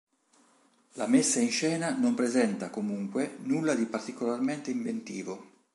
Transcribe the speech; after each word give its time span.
La 0.93 1.05
messa 1.05 1.39
in 1.41 1.51
scena 1.51 1.95
non 1.95 2.15
presenta, 2.15 2.71
comunque, 2.71 3.35
nulla 3.43 3.75
di 3.75 3.85
particolarmente 3.85 4.71
inventivo. 4.71 5.51